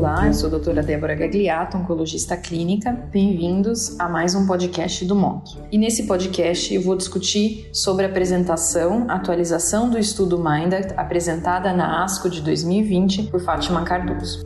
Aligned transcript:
Olá, 0.00 0.28
eu 0.28 0.32
sou 0.32 0.46
a 0.46 0.50
doutora 0.50 0.82
Débora 0.82 1.14
Gagliato, 1.14 1.76
oncologista 1.76 2.34
clínica. 2.34 2.90
Bem-vindos 2.90 4.00
a 4.00 4.08
mais 4.08 4.34
um 4.34 4.46
podcast 4.46 5.04
do 5.04 5.14
MOC. 5.14 5.58
E 5.70 5.76
nesse 5.76 6.06
podcast 6.06 6.74
eu 6.74 6.80
vou 6.80 6.96
discutir 6.96 7.68
sobre 7.70 8.06
a 8.06 8.08
apresentação, 8.08 9.04
atualização 9.10 9.90
do 9.90 9.98
estudo 9.98 10.38
MINDACT 10.38 10.94
apresentada 10.96 11.74
na 11.74 12.02
ASCO 12.02 12.30
de 12.30 12.40
2020 12.40 13.24
por 13.24 13.42
Fátima 13.42 13.84
Cardoso. 13.84 14.42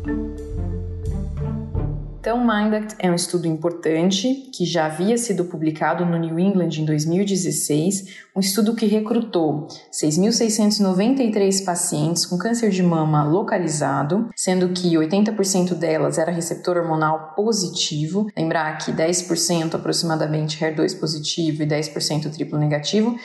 Então, 2.25 2.43
MINDACT 2.43 2.97
é 3.01 3.11
um 3.11 3.15
estudo 3.15 3.47
importante 3.47 4.49
que 4.51 4.65
já 4.65 4.87
havia 4.87 5.19
sido 5.19 5.45
publicado 5.45 6.07
no 6.07 6.17
New 6.17 6.39
England 6.39 6.71
em 6.79 6.85
2016, 6.87 8.15
um 8.35 8.41
estudo 8.41 8.75
que 8.75 8.87
recrutou 8.87 9.69
6.693 9.93 11.63
pacientes 11.67 12.25
com 12.25 12.39
câncer 12.39 12.71
de 12.71 12.83
mama 12.83 13.23
localizado, 13.23 14.31
sendo 14.35 14.71
que 14.71 14.95
80% 14.95 15.75
delas 15.75 16.17
era 16.17 16.33
receptor 16.33 16.79
hormonal 16.79 17.35
positivo, 17.37 18.27
lembrar 18.35 18.79
que 18.79 18.91
10% 18.91 19.75
aproximadamente 19.75 20.59
HER2 20.59 20.99
positivo 20.99 21.63
e 21.63 21.67
10% 21.67 22.33
triplo 22.33 22.59
negativo, 22.59 23.19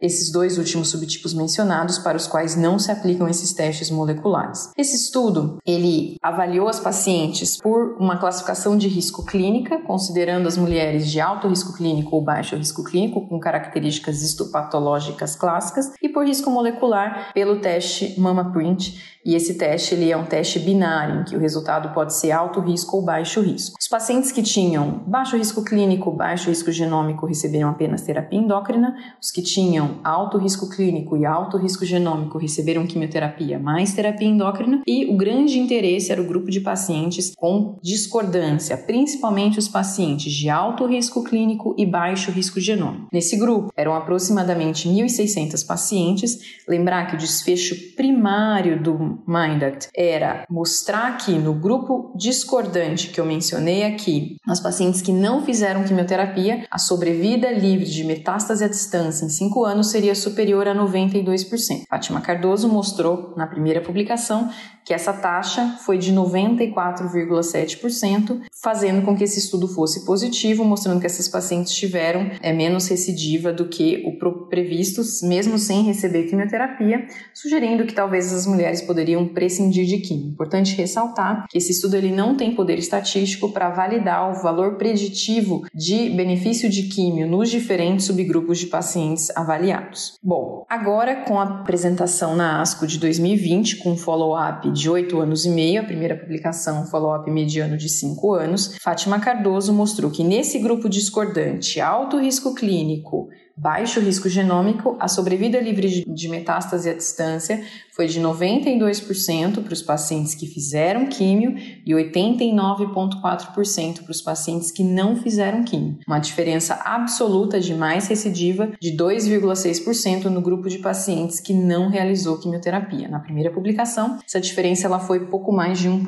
esses 0.00 0.30
dois 0.30 0.58
últimos 0.58 0.88
subtipos 0.88 1.34
mencionados 1.34 1.98
para 1.98 2.16
os 2.16 2.26
quais 2.26 2.56
não 2.56 2.78
se 2.78 2.90
aplicam 2.90 3.28
esses 3.28 3.52
testes 3.52 3.90
moleculares. 3.90 4.70
Esse 4.76 4.96
estudo, 4.96 5.58
ele 5.66 6.16
avaliou 6.22 6.68
as 6.68 6.80
pacientes 6.80 7.56
por 7.56 7.96
uma 7.98 8.16
classificação 8.16 8.76
de 8.76 8.88
risco 8.88 9.24
clínica, 9.24 9.78
considerando 9.78 10.46
as 10.46 10.56
mulheres 10.56 11.10
de 11.10 11.20
alto 11.20 11.48
risco 11.48 11.72
clínico 11.72 12.14
ou 12.14 12.22
baixo 12.22 12.56
risco 12.56 12.84
clínico 12.84 13.26
com 13.28 13.38
características 13.38 14.22
histopatológicas 14.22 15.36
clássicas 15.36 15.92
e 16.02 16.08
por 16.08 16.26
risco 16.26 16.50
molecular 16.50 17.32
pelo 17.32 17.60
teste 17.60 18.18
MamaPrint 18.18 18.94
e 19.26 19.34
esse 19.34 19.54
teste 19.54 19.92
ele 19.92 20.08
é 20.08 20.16
um 20.16 20.24
teste 20.24 20.60
binário, 20.60 21.20
em 21.20 21.24
que 21.24 21.34
o 21.34 21.40
resultado 21.40 21.92
pode 21.92 22.14
ser 22.14 22.30
alto 22.30 22.60
risco 22.60 22.96
ou 22.96 23.02
baixo 23.02 23.40
risco. 23.40 23.76
Os 23.76 23.88
pacientes 23.88 24.30
que 24.30 24.40
tinham 24.40 25.02
baixo 25.04 25.36
risco 25.36 25.64
clínico, 25.64 26.12
baixo 26.12 26.48
risco 26.48 26.70
genômico 26.70 27.26
receberam 27.26 27.68
apenas 27.68 28.02
terapia 28.02 28.38
endócrina. 28.38 28.94
Os 29.20 29.32
que 29.32 29.42
tinham 29.42 29.85
alto 30.02 30.38
risco 30.38 30.68
clínico 30.68 31.16
e 31.16 31.24
alto 31.24 31.56
risco 31.56 31.84
genômico 31.84 32.38
receberam 32.38 32.86
quimioterapia 32.86 33.58
mais 33.58 33.94
terapia 33.94 34.28
endócrina. 34.28 34.82
E 34.86 35.06
o 35.06 35.16
grande 35.16 35.58
interesse 35.58 36.12
era 36.12 36.20
o 36.20 36.26
grupo 36.26 36.50
de 36.50 36.60
pacientes 36.60 37.32
com 37.36 37.78
discordância, 37.82 38.76
principalmente 38.76 39.58
os 39.58 39.68
pacientes 39.68 40.32
de 40.32 40.48
alto 40.48 40.86
risco 40.86 41.22
clínico 41.24 41.74
e 41.78 41.86
baixo 41.86 42.30
risco 42.30 42.60
genômico. 42.60 43.08
Nesse 43.12 43.36
grupo 43.36 43.72
eram 43.76 43.94
aproximadamente 43.94 44.88
1.600 44.88 45.66
pacientes. 45.66 46.38
Lembrar 46.68 47.06
que 47.06 47.14
o 47.14 47.18
desfecho 47.18 47.94
primário 47.94 48.82
do 48.82 49.20
MindAct 49.26 49.88
era 49.94 50.44
mostrar 50.50 51.16
que 51.18 51.32
no 51.32 51.54
grupo 51.54 52.12
discordante 52.16 53.08
que 53.08 53.20
eu 53.20 53.24
mencionei 53.24 53.84
aqui, 53.84 54.36
as 54.46 54.60
pacientes 54.60 55.02
que 55.02 55.12
não 55.12 55.42
fizeram 55.42 55.84
quimioterapia, 55.84 56.64
a 56.70 56.78
sobrevida 56.78 57.50
livre 57.50 57.84
de 57.84 58.04
metástase 58.04 58.64
à 58.64 58.68
distância 58.68 59.24
em 59.24 59.28
5 59.28 59.64
anos 59.64 59.75
seria 59.82 60.14
superior 60.14 60.68
a 60.68 60.74
92%. 60.74 61.84
Fátima 61.88 62.20
Cardoso 62.20 62.68
mostrou 62.68 63.34
na 63.36 63.46
primeira 63.46 63.80
publicação 63.80 64.50
que 64.86 64.94
essa 64.94 65.12
taxa 65.12 65.76
foi 65.84 65.98
de 65.98 66.14
94,7%, 66.14 68.42
fazendo 68.62 69.04
com 69.04 69.16
que 69.16 69.24
esse 69.24 69.40
estudo 69.40 69.66
fosse 69.66 70.06
positivo, 70.06 70.64
mostrando 70.64 71.00
que 71.00 71.06
essas 71.06 71.26
pacientes 71.26 71.74
tiveram 71.74 72.30
é, 72.40 72.52
menos 72.52 72.86
recidiva 72.86 73.52
do 73.52 73.66
que 73.66 74.04
o 74.06 74.16
previsto, 74.48 75.02
mesmo 75.26 75.58
sem 75.58 75.82
receber 75.82 76.28
quimioterapia, 76.28 77.04
sugerindo 77.34 77.84
que 77.84 77.94
talvez 77.94 78.32
as 78.32 78.46
mulheres 78.46 78.80
poderiam 78.80 79.26
prescindir 79.26 79.86
de 79.86 79.98
quimio. 79.98 80.28
Importante 80.28 80.76
ressaltar 80.76 81.48
que 81.48 81.58
esse 81.58 81.72
estudo 81.72 81.96
ele 81.96 82.12
não 82.12 82.36
tem 82.36 82.54
poder 82.54 82.78
estatístico 82.78 83.50
para 83.50 83.70
validar 83.70 84.30
o 84.30 84.40
valor 84.40 84.76
preditivo 84.76 85.66
de 85.74 86.10
benefício 86.10 86.70
de 86.70 86.84
químio 86.84 87.26
nos 87.26 87.50
diferentes 87.50 88.06
subgrupos 88.06 88.58
de 88.58 88.66
pacientes 88.66 89.36
avaliados. 89.36 90.16
Bom, 90.22 90.64
agora 90.68 91.24
com 91.24 91.40
a 91.40 91.42
apresentação 91.42 92.36
na 92.36 92.60
ASCO 92.60 92.86
de 92.86 93.00
2020, 93.00 93.78
com 93.78 93.96
follow-up 93.96 94.75
de 94.76 94.90
8 94.90 95.18
anos 95.18 95.44
e 95.44 95.50
meio, 95.50 95.80
a 95.80 95.84
primeira 95.84 96.14
publicação 96.14 96.86
follow-up 96.86 97.28
mediano 97.30 97.76
de 97.76 97.88
5 97.88 98.34
anos, 98.34 98.76
Fátima 98.80 99.18
Cardoso 99.18 99.72
mostrou 99.72 100.10
que 100.10 100.22
nesse 100.22 100.58
grupo 100.58 100.88
discordante, 100.88 101.80
alto 101.80 102.18
risco 102.18 102.54
clínico, 102.54 103.28
baixo 103.56 104.00
risco 104.00 104.28
genômico, 104.28 104.96
a 105.00 105.08
sobrevida 105.08 105.58
livre 105.58 106.04
de 106.06 106.28
metástase 106.28 106.90
à 106.90 106.94
distância 106.94 107.64
foi 107.96 108.06
de 108.06 108.20
92% 108.20 109.62
para 109.62 109.72
os 109.72 109.80
pacientes 109.80 110.34
que 110.34 110.46
fizeram 110.46 111.06
químio 111.06 111.54
e 111.56 111.92
89,4% 111.92 114.02
para 114.02 114.10
os 114.10 114.20
pacientes 114.20 114.70
que 114.70 114.84
não 114.84 115.16
fizeram 115.16 115.64
químio. 115.64 115.98
Uma 116.06 116.18
diferença 116.18 116.74
absoluta 116.84 117.58
de 117.58 117.74
mais 117.74 118.06
recidiva 118.06 118.70
de 118.78 118.94
2,6% 118.94 120.24
no 120.24 120.42
grupo 120.42 120.68
de 120.68 120.78
pacientes 120.78 121.40
que 121.40 121.54
não 121.54 121.88
realizou 121.88 122.38
quimioterapia. 122.38 123.08
Na 123.08 123.20
primeira 123.20 123.50
publicação, 123.50 124.18
essa 124.26 124.40
diferença 124.40 124.86
ela 124.86 125.00
foi 125.00 125.26
pouco 125.26 125.50
mais 125.50 125.78
de 125.78 125.88
1%. 125.88 126.04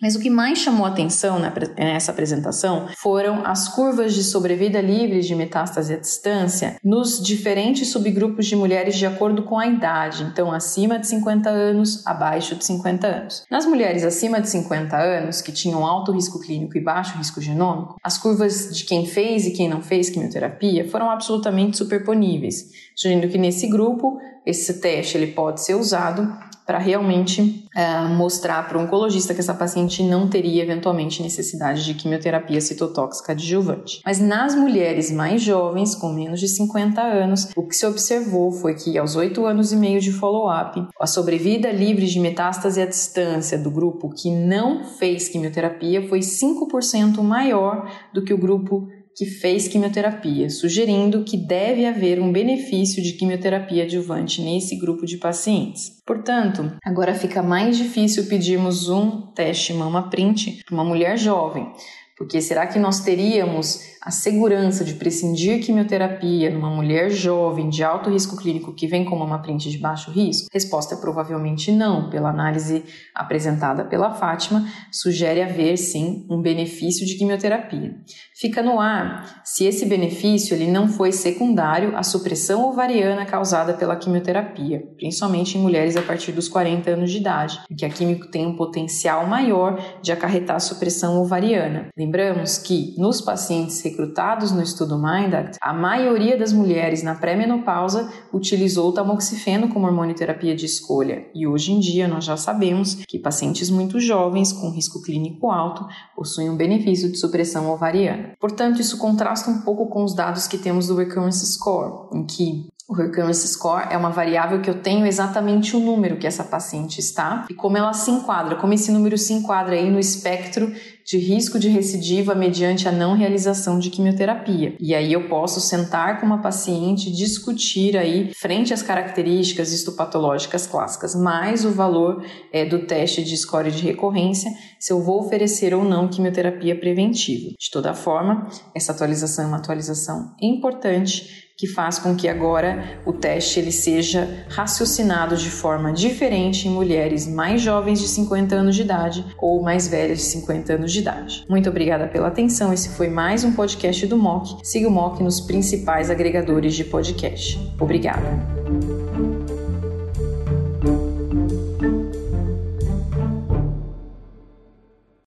Mas 0.00 0.14
o 0.14 0.20
que 0.20 0.30
mais 0.30 0.58
chamou 0.58 0.86
atenção 0.86 1.40
nessa 1.76 2.12
apresentação 2.12 2.86
foram 2.96 3.44
as 3.44 3.68
curvas 3.68 4.14
de 4.14 4.22
sobrevida 4.22 4.80
livre 4.80 5.20
de 5.20 5.34
metástase 5.34 5.94
à 5.94 5.96
distância 5.96 6.76
nos 6.84 7.18
diferentes 7.20 7.88
subgrupos 7.90 8.46
de 8.46 8.54
mulheres 8.54 8.96
de 8.96 9.06
acordo 9.06 9.42
com 9.42 9.58
a 9.58 9.66
idade, 9.66 10.22
então 10.24 10.52
acima 10.52 10.98
de 10.98 11.06
50 11.06 11.48
anos, 11.48 12.06
abaixo 12.06 12.54
de 12.54 12.64
50 12.64 13.06
anos. 13.06 13.46
Nas 13.50 13.64
mulheres 13.64 14.04
acima 14.04 14.40
de 14.40 14.50
50 14.50 14.94
anos, 14.96 15.40
que 15.40 15.50
tinham 15.50 15.86
alto 15.86 16.12
risco 16.12 16.38
clínico 16.38 16.76
e 16.76 16.82
baixo 16.82 17.16
risco 17.16 17.40
genômico, 17.40 17.96
as 18.02 18.18
curvas 18.18 18.76
de 18.76 18.84
quem 18.84 19.06
fez 19.06 19.46
e 19.46 19.52
quem 19.52 19.68
não 19.68 19.80
fez 19.80 20.10
quimioterapia 20.10 20.86
foram 20.88 21.10
absolutamente 21.10 21.78
superponíveis, 21.78 22.70
sugerindo 22.94 23.28
que 23.28 23.38
nesse 23.38 23.66
grupo 23.66 24.20
esse 24.46 24.80
teste 24.80 25.16
ele 25.16 25.28
pode 25.28 25.62
ser 25.62 25.74
usado 25.74 26.32
para 26.66 26.78
realmente 26.78 27.66
uh, 27.76 28.08
mostrar 28.14 28.66
para 28.66 28.78
o 28.78 28.82
oncologista 28.82 29.34
que 29.34 29.40
essa 29.40 29.52
paciente 29.52 30.02
não 30.02 30.28
teria 30.28 30.62
eventualmente 30.62 31.22
necessidade 31.22 31.84
de 31.84 31.94
quimioterapia 31.94 32.60
citotóxica 32.60 33.32
adjuvante. 33.32 34.00
Mas 34.04 34.18
nas 34.18 34.54
mulheres 34.54 35.10
mais 35.10 35.42
jovens, 35.42 35.94
com 35.94 36.12
menos 36.12 36.40
de 36.40 36.48
50 36.48 37.02
anos, 37.02 37.50
o 37.54 37.66
que 37.66 37.76
se 37.76 37.86
observou 37.86 38.50
foi 38.50 38.74
que 38.74 38.96
aos 38.96 39.14
8 39.14 39.44
anos 39.44 39.72
e 39.72 39.76
meio 39.76 40.00
de 40.00 40.12
follow-up, 40.12 40.86
a 40.98 41.06
sobrevida 41.06 41.70
livre 41.70 42.06
de 42.06 42.18
metástase 42.18 42.80
à 42.80 42.86
distância 42.86 43.58
do 43.58 43.70
grupo 43.70 44.08
que 44.08 44.30
não 44.30 44.84
fez 44.84 45.28
quimioterapia 45.28 46.08
foi 46.08 46.20
5% 46.20 47.20
maior 47.22 47.90
do 48.12 48.22
que 48.22 48.32
o 48.32 48.38
grupo 48.38 48.88
que 49.16 49.26
fez 49.26 49.68
quimioterapia, 49.68 50.50
sugerindo 50.50 51.24
que 51.24 51.36
deve 51.36 51.86
haver 51.86 52.20
um 52.20 52.32
benefício 52.32 53.02
de 53.02 53.12
quimioterapia 53.12 53.84
adjuvante 53.84 54.42
nesse 54.42 54.76
grupo 54.76 55.06
de 55.06 55.16
pacientes. 55.16 56.02
Portanto, 56.04 56.72
agora 56.84 57.14
fica 57.14 57.42
mais 57.42 57.76
difícil 57.76 58.26
pedirmos 58.26 58.88
um 58.88 59.32
teste 59.32 59.72
mama 59.72 60.10
print 60.10 60.62
para 60.64 60.74
uma 60.74 60.84
mulher 60.84 61.16
jovem, 61.16 61.70
porque 62.16 62.40
será 62.40 62.66
que 62.66 62.78
nós 62.78 63.00
teríamos 63.00 63.94
a 64.00 64.10
segurança 64.10 64.84
de 64.84 64.94
prescindir 64.94 65.64
quimioterapia 65.64 66.50
numa 66.50 66.68
mulher 66.68 67.10
jovem 67.10 67.70
de 67.70 67.82
alto 67.82 68.10
risco 68.10 68.36
clínico 68.36 68.74
que 68.74 68.86
vem 68.86 69.04
com 69.04 69.16
uma 69.16 69.38
print 69.38 69.70
de 69.70 69.78
baixo 69.78 70.10
risco? 70.10 70.46
Resposta 70.52 70.94
é 70.94 70.98
provavelmente 70.98 71.72
não. 71.72 72.10
Pela 72.10 72.28
análise 72.28 72.84
apresentada 73.14 73.84
pela 73.84 74.12
Fátima, 74.14 74.68
sugere 74.92 75.40
haver 75.40 75.78
sim 75.78 76.26
um 76.30 76.40
benefício 76.42 77.06
de 77.06 77.16
quimioterapia. 77.16 77.96
Fica 78.36 78.62
no 78.62 78.78
ar 78.78 79.40
se 79.42 79.64
esse 79.64 79.86
benefício 79.86 80.54
ele 80.54 80.70
não 80.70 80.86
foi 80.86 81.10
secundário 81.12 81.96
à 81.96 82.02
supressão 82.02 82.68
ovariana 82.68 83.24
causada 83.24 83.72
pela 83.72 83.96
quimioterapia, 83.96 84.82
principalmente 84.96 85.56
em 85.56 85.60
mulheres 85.60 85.96
a 85.96 86.02
partir 86.02 86.32
dos 86.32 86.48
40 86.48 86.90
anos 86.90 87.10
de 87.10 87.18
idade, 87.18 87.60
porque 87.66 87.86
a 87.86 87.90
química 87.90 88.28
tem 88.30 88.46
um 88.46 88.56
potencial 88.56 89.26
maior 89.26 89.80
de 90.02 90.12
acarretar 90.12 90.60
supressão 90.60 91.22
ovariana. 91.22 91.88
Lembramos 92.04 92.58
que 92.58 92.94
nos 92.98 93.22
pacientes 93.22 93.80
recrutados 93.80 94.52
no 94.52 94.62
estudo 94.62 94.98
MINDACT, 94.98 95.56
a 95.58 95.72
maioria 95.72 96.36
das 96.36 96.52
mulheres 96.52 97.02
na 97.02 97.14
pré-menopausa 97.14 98.12
utilizou 98.30 98.90
o 98.90 98.92
tamoxifeno 98.92 99.70
como 99.70 99.86
hormônio 99.86 100.14
terapia 100.14 100.54
de 100.54 100.66
escolha. 100.66 101.24
E 101.34 101.46
hoje 101.46 101.72
em 101.72 101.80
dia 101.80 102.06
nós 102.06 102.26
já 102.26 102.36
sabemos 102.36 102.96
que 103.08 103.18
pacientes 103.18 103.70
muito 103.70 103.98
jovens 103.98 104.52
com 104.52 104.70
risco 104.70 105.00
clínico 105.00 105.50
alto 105.50 105.86
possuem 106.14 106.50
um 106.50 106.56
benefício 106.58 107.10
de 107.10 107.16
supressão 107.16 107.70
ovariana. 107.70 108.34
Portanto, 108.38 108.82
isso 108.82 108.98
contrasta 108.98 109.50
um 109.50 109.62
pouco 109.62 109.86
com 109.86 110.04
os 110.04 110.14
dados 110.14 110.46
que 110.46 110.58
temos 110.58 110.88
do 110.88 110.96
Recurrence 110.96 111.46
Score, 111.54 112.10
em 112.12 112.26
que 112.26 112.66
O 112.86 112.94
recurrence 112.94 113.48
score 113.48 113.86
é 113.90 113.96
uma 113.96 114.10
variável 114.10 114.60
que 114.60 114.68
eu 114.68 114.82
tenho 114.82 115.06
exatamente 115.06 115.74
o 115.74 115.80
número 115.80 116.18
que 116.18 116.26
essa 116.26 116.44
paciente 116.44 116.98
está 116.98 117.46
e 117.48 117.54
como 117.54 117.78
ela 117.78 117.94
se 117.94 118.10
enquadra, 118.10 118.56
como 118.56 118.74
esse 118.74 118.92
número 118.92 119.16
se 119.16 119.32
enquadra 119.32 119.74
aí 119.74 119.90
no 119.90 119.98
espectro 119.98 120.70
de 121.06 121.16
risco 121.18 121.58
de 121.58 121.68
recidiva 121.68 122.34
mediante 122.34 122.86
a 122.86 122.92
não 122.92 123.14
realização 123.14 123.78
de 123.78 123.88
quimioterapia. 123.88 124.76
E 124.78 124.94
aí 124.94 125.12
eu 125.12 125.28
posso 125.28 125.60
sentar 125.60 126.20
com 126.20 126.26
uma 126.26 126.42
paciente 126.42 127.10
discutir 127.10 127.96
aí, 127.96 128.32
frente 128.34 128.74
às 128.74 128.82
características 128.82 129.72
histopatológicas 129.72 130.66
clássicas, 130.66 131.14
mais 131.14 131.64
o 131.64 131.70
valor 131.70 132.22
é, 132.52 132.66
do 132.66 132.86
teste 132.86 133.24
de 133.24 133.36
score 133.36 133.70
de 133.70 133.82
recorrência, 133.82 134.50
se 134.78 134.92
eu 134.92 135.02
vou 135.02 135.20
oferecer 135.20 135.74
ou 135.74 135.84
não 135.84 136.08
quimioterapia 136.08 136.78
preventiva. 136.78 137.50
De 137.58 137.70
toda 137.70 137.94
forma, 137.94 138.46
essa 138.74 138.92
atualização 138.92 139.44
é 139.46 139.48
uma 139.48 139.58
atualização 139.58 140.34
importante 140.40 141.43
que 141.56 141.66
faz 141.66 141.98
com 141.98 142.14
que 142.14 142.28
agora 142.28 143.00
o 143.06 143.12
teste 143.12 143.60
ele 143.60 143.72
seja 143.72 144.44
raciocinado 144.48 145.36
de 145.36 145.50
forma 145.50 145.92
diferente 145.92 146.66
em 146.66 146.70
mulheres 146.70 147.26
mais 147.26 147.62
jovens 147.62 148.00
de 148.00 148.08
50 148.08 148.54
anos 148.54 148.74
de 148.74 148.82
idade 148.82 149.24
ou 149.38 149.62
mais 149.62 149.86
velhas 149.88 150.18
de 150.18 150.24
50 150.24 150.74
anos 150.74 150.92
de 150.92 151.00
idade. 151.00 151.44
Muito 151.48 151.68
obrigada 151.68 152.08
pela 152.08 152.28
atenção. 152.28 152.72
Esse 152.72 152.90
foi 152.90 153.08
mais 153.08 153.44
um 153.44 153.52
podcast 153.52 154.06
do 154.06 154.16
MOC. 154.16 154.58
Siga 154.62 154.88
o 154.88 154.90
MOC 154.90 155.22
nos 155.22 155.40
principais 155.40 156.10
agregadores 156.10 156.74
de 156.74 156.84
podcast. 156.84 157.58
Obrigada. 157.78 159.03